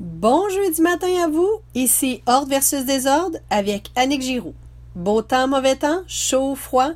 [0.00, 4.54] Bon jeudi matin à vous, ici Ordre versus Désordre avec Annick Giroux.
[4.94, 6.92] Beau temps, mauvais temps, chaud, froid,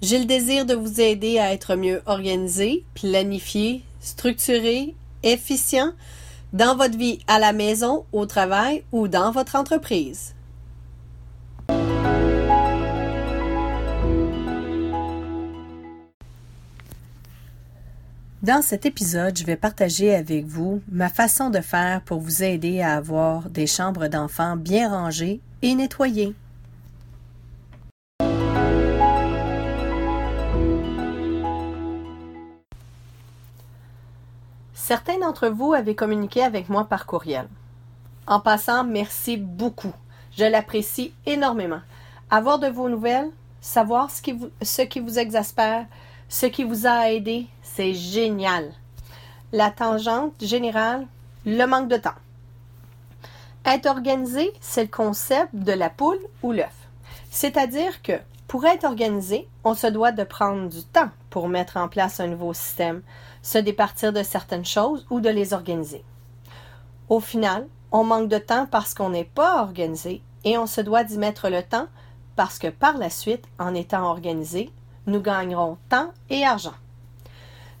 [0.00, 5.92] j'ai le désir de vous aider à être mieux organisé, planifié, structuré, efficient
[6.54, 10.35] dans votre vie à la maison, au travail ou dans votre entreprise.
[18.46, 22.80] Dans cet épisode, je vais partager avec vous ma façon de faire pour vous aider
[22.80, 26.32] à avoir des chambres d'enfants bien rangées et nettoyées.
[34.74, 37.48] Certains d'entre vous avaient communiqué avec moi par courriel.
[38.28, 39.92] En passant, merci beaucoup.
[40.38, 41.80] Je l'apprécie énormément.
[42.30, 43.30] Avoir de vos nouvelles,
[43.60, 44.50] savoir ce qui vous,
[45.04, 45.86] vous exaspère,
[46.28, 48.72] ce qui vous a aidé, c'est génial.
[49.52, 51.06] La tangente générale,
[51.44, 52.10] le manque de temps.
[53.64, 56.74] Être organisé, c'est le concept de la poule ou l'œuf.
[57.30, 58.12] C'est-à-dire que
[58.48, 62.28] pour être organisé, on se doit de prendre du temps pour mettre en place un
[62.28, 63.02] nouveau système,
[63.42, 66.04] se départir de certaines choses ou de les organiser.
[67.08, 71.04] Au final, on manque de temps parce qu'on n'est pas organisé et on se doit
[71.04, 71.86] d'y mettre le temps
[72.36, 74.70] parce que par la suite, en étant organisé,
[75.06, 76.74] nous gagnerons temps et argent.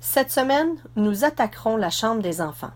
[0.00, 2.70] Cette semaine, nous attaquerons la chambre des enfants.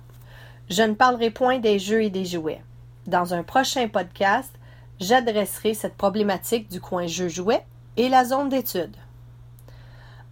[0.68, 2.62] Je ne parlerai point des jeux et des jouets.
[3.06, 4.52] Dans un prochain podcast,
[5.00, 7.64] j'adresserai cette problématique du coin jeux-jouets
[7.96, 8.96] et la zone d'étude.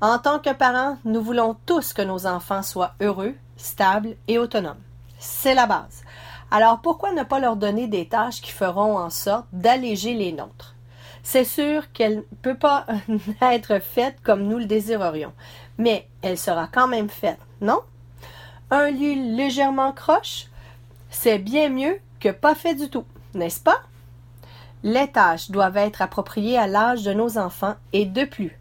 [0.00, 4.82] En tant que parents, nous voulons tous que nos enfants soient heureux, stables et autonomes.
[5.18, 6.04] C'est la base.
[6.50, 10.76] Alors pourquoi ne pas leur donner des tâches qui feront en sorte d'alléger les nôtres?
[11.30, 12.86] C'est sûr qu'elle ne peut pas
[13.42, 15.34] être faite comme nous le désirerions,
[15.76, 17.82] mais elle sera quand même faite, non?
[18.70, 20.46] Un lit légèrement croche,
[21.10, 23.04] c'est bien mieux que pas fait du tout,
[23.34, 23.82] n'est-ce pas?
[24.82, 28.58] Les tâches doivent être appropriées à l'âge de nos enfants et de plus.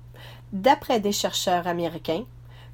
[0.52, 2.26] D'après des chercheurs américains,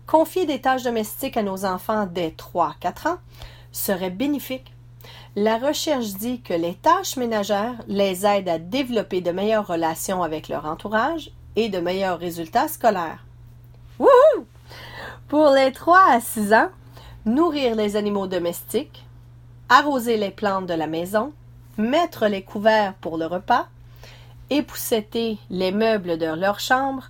[0.07, 3.17] confier des tâches domestiques à nos enfants dès 3-4 ans
[3.72, 4.72] serait bénéfique
[5.36, 10.47] la recherche dit que les tâches ménagères les aident à développer de meilleures relations avec
[10.47, 13.24] leur entourage et de meilleurs résultats scolaires.
[14.00, 14.46] Wouhou!
[15.28, 16.69] Pour les 3 à 6 ans,
[17.25, 19.06] nourrir les animaux domestiques,
[19.69, 21.34] arroser les plantes de la maison,
[21.78, 23.68] mettre les couverts pour le repas,
[24.50, 27.09] épousseter les meubles de leur chambre,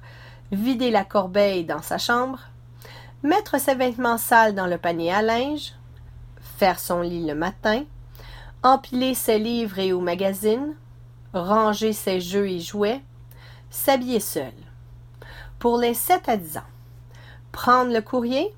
[0.51, 2.39] vider la corbeille dans sa chambre,
[3.23, 5.73] mettre ses vêtements sales dans le panier à linge,
[6.57, 7.83] faire son lit le matin,
[8.63, 10.75] empiler ses livres et ou magazines,
[11.33, 13.01] ranger ses jeux et jouets,
[13.69, 14.53] s'habiller seul.
[15.59, 16.71] Pour les 7 à 10 ans,
[17.51, 18.53] prendre le courrier,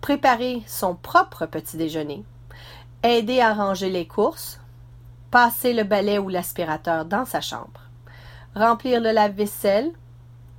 [0.00, 2.24] préparer son propre petit déjeuner,
[3.02, 4.60] aider à ranger les courses,
[5.30, 7.80] passer le balai ou l'aspirateur dans sa chambre,
[8.54, 9.92] remplir le lave-vaisselle,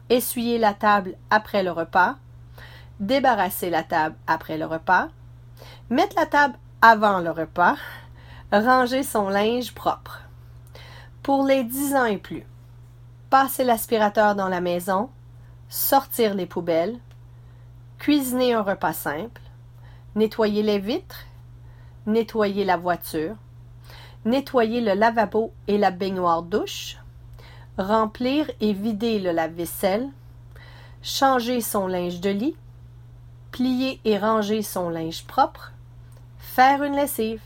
[0.09, 2.15] essuyer la table après le repas,
[2.99, 5.07] débarrasser la table après le repas,
[5.89, 7.75] mettre la table avant le repas,
[8.51, 10.21] ranger son linge propre.
[11.23, 12.45] Pour les 10 ans et plus,
[13.31, 15.09] passer l'aspirateur dans la maison,
[15.69, 16.99] sortir les poubelles,
[17.97, 19.41] cuisiner un repas simple,
[20.15, 21.25] nettoyer les vitres,
[22.05, 23.35] nettoyer la voiture,
[24.23, 26.97] nettoyer le lavabo et la baignoire douche,
[27.79, 30.09] remplir et vider le lave-vaisselle,
[31.01, 32.55] changer son linge de lit,
[33.51, 35.71] plier et ranger son linge propre,
[36.57, 37.43] faire une lessive.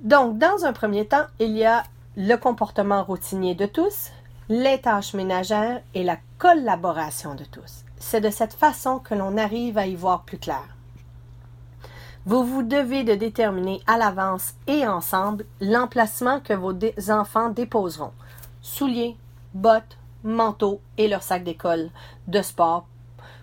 [0.00, 1.82] Donc, dans un premier temps, il y a
[2.16, 4.12] le comportement routinier de tous,
[4.48, 7.84] les tâches ménagères et la collaboration de tous.
[7.98, 10.62] C'est de cette façon que l'on arrive à y voir plus clair.
[12.26, 16.74] Vous vous devez de déterminer à l'avance et ensemble l'emplacement que vos
[17.10, 18.12] enfants déposeront.
[18.62, 19.16] Souliers,
[19.52, 21.90] bottes, manteaux et leur sac d'école,
[22.28, 22.86] de sport,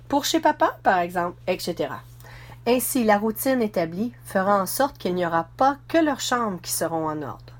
[0.07, 1.89] pour chez papa par exemple, etc.
[2.69, 6.73] Ainsi, la routine établie fera en sorte qu'il n'y aura pas que leurs chambres qui
[6.73, 7.53] seront en ordre.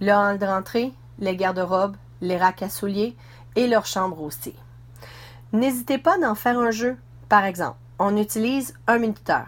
[0.00, 3.14] Le hall d'entrée, les garde-robes, les racks à souliers
[3.56, 4.54] et leurs chambres aussi.
[5.52, 6.96] N'hésitez pas d'en faire un jeu.
[7.28, 9.46] Par exemple, on utilise un minuteur.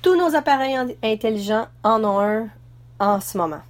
[0.00, 2.48] Tous nos appareils intelligents en ont un
[3.00, 3.62] en ce moment.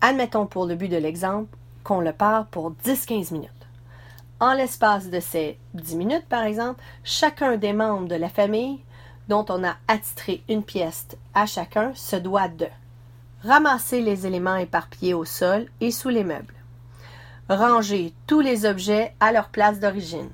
[0.00, 3.50] Admettons pour le but de l'exemple qu'on le part pour 10-15 minutes.
[4.40, 8.80] En l'espace de ces 10 minutes, par exemple, chacun des membres de la famille
[9.28, 12.66] dont on a attitré une pièce à chacun se doit de
[13.42, 16.54] ramasser les éléments éparpillés au sol et sous les meubles,
[17.48, 20.30] ranger tous les objets à leur place d'origine,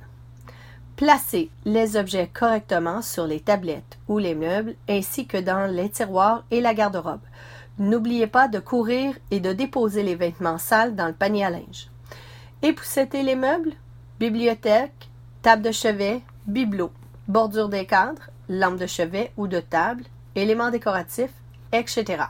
[1.00, 6.44] Placez les objets correctement sur les tablettes ou les meubles ainsi que dans les tiroirs
[6.50, 7.22] et la garde-robe.
[7.78, 11.88] N'oubliez pas de courir et de déposer les vêtements sales dans le panier à linge.
[12.60, 13.72] Époussettez les meubles,
[14.18, 15.08] bibliothèque,
[15.40, 16.92] table de chevet, bibelot,
[17.28, 20.04] bordure des cadres, lampe de chevet ou de table,
[20.34, 21.32] éléments décoratifs,
[21.72, 22.24] etc.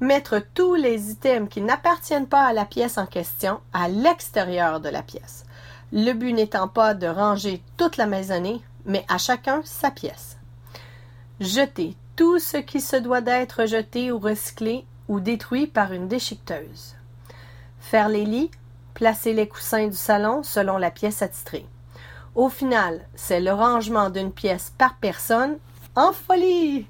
[0.00, 4.88] Mettre tous les items qui n'appartiennent pas à la pièce en question à l'extérieur de
[4.88, 5.44] la pièce.
[5.92, 10.38] Le but n'étant pas de ranger toute la maisonnée, mais à chacun sa pièce.
[11.40, 16.96] Jeter tout ce qui se doit d'être jeté ou recyclé ou détruit par une déchiqueteuse.
[17.80, 18.50] Faire les lits,
[18.94, 21.66] placer les coussins du salon selon la pièce attitrée.
[22.38, 25.58] Au final, c'est le rangement d'une pièce par personne
[25.96, 26.86] en folie.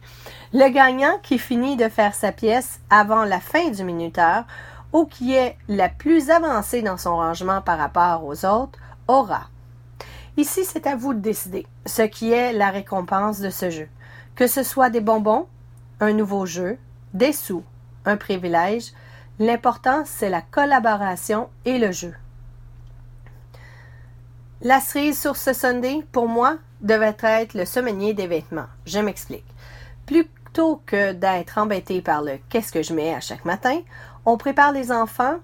[0.52, 4.44] Le gagnant qui finit de faire sa pièce avant la fin du minuteur
[4.92, 9.48] ou qui est la plus avancée dans son rangement par rapport aux autres aura.
[10.36, 13.88] Ici, c'est à vous de décider ce qui est la récompense de ce jeu.
[14.36, 15.46] Que ce soit des bonbons,
[16.00, 16.76] un nouveau jeu,
[17.14, 17.64] des sous,
[18.04, 18.92] un privilège,
[19.38, 22.12] l'important c'est la collaboration et le jeu.
[24.60, 28.66] La cerise sur ce Sunday, pour moi, devait être le semainier des vêtements.
[28.86, 29.44] Je m'explique.
[30.04, 33.80] Plutôt que d'être embêté par le qu'est-ce que je mets à chaque matin,
[34.26, 35.36] on prépare les enfants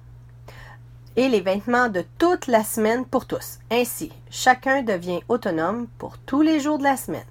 [1.15, 3.59] et les vêtements de toute la semaine pour tous.
[3.71, 7.23] Ainsi, chacun devient autonome pour tous les jours de la semaine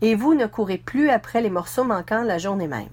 [0.00, 2.86] et vous ne courez plus après les morceaux manquants la journée même.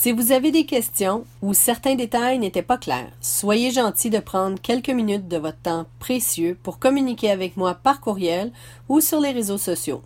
[0.00, 4.60] Si vous avez des questions ou certains détails n'étaient pas clairs, soyez gentil de prendre
[4.60, 8.52] quelques minutes de votre temps précieux pour communiquer avec moi par courriel
[8.88, 10.02] ou sur les réseaux sociaux.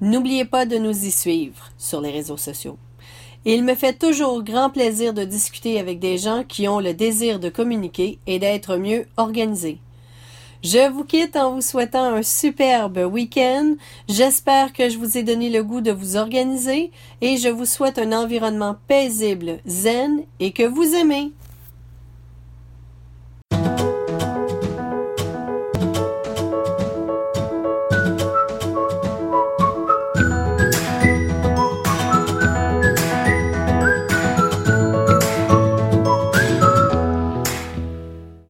[0.00, 2.78] N'oubliez pas de nous y suivre sur les réseaux sociaux
[3.44, 7.40] il me fait toujours grand plaisir de discuter avec des gens qui ont le désir
[7.40, 9.78] de communiquer et d'être mieux organisés.
[10.62, 13.74] Je vous quitte en vous souhaitant un superbe week-end.
[14.08, 17.98] J'espère que je vous ai donné le goût de vous organiser et je vous souhaite
[17.98, 21.32] un environnement paisible, zen et que vous aimez.